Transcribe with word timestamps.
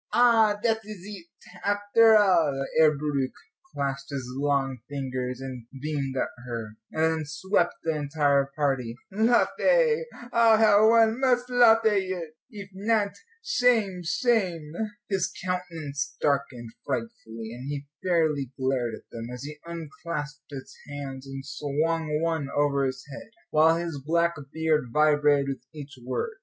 "Ah, 0.13 0.57
dat 0.63 0.79
is 0.83 1.05
eet, 1.05 1.27
after 1.63 2.17
all." 2.17 2.65
Herr 2.79 2.97
Bauricke 2.97 3.35
clasped 3.71 4.09
his 4.09 4.27
long 4.35 4.79
fingers 4.89 5.39
and 5.39 5.67
beamed 5.79 6.17
at 6.17 6.29
her, 6.47 6.69
and 6.91 7.19
then 7.19 7.23
swept 7.23 7.75
the 7.83 7.97
entire 7.97 8.49
party. 8.55 8.95
"Lofe, 9.11 10.05
ah, 10.33 10.57
how 10.57 10.89
one 10.89 11.19
must 11.19 11.49
lofe 11.51 11.85
eet! 11.85 12.33
Eef 12.51 12.71
not, 12.73 13.11
shame, 13.43 14.01
shame!" 14.03 14.73
His 15.07 15.31
countenance 15.45 16.15
darkened 16.19 16.71
frightfully, 16.83 17.53
and 17.53 17.69
he 17.69 17.85
fairly 18.03 18.51
glared 18.57 18.95
at 18.95 19.07
them, 19.11 19.29
as 19.31 19.43
he 19.43 19.59
unclasped 19.67 20.49
his 20.49 20.75
hands 20.89 21.27
and 21.27 21.43
swung 21.45 22.19
one 22.23 22.49
over 22.57 22.85
his 22.87 23.05
head, 23.11 23.29
while 23.51 23.75
his 23.77 24.01
black 24.03 24.33
beard 24.51 24.85
vibrated 24.91 25.47
with 25.57 25.63
each 25.75 25.95
word. 26.03 26.37